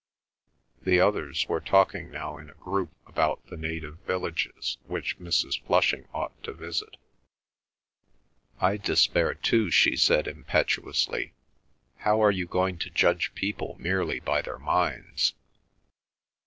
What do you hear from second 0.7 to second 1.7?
The others were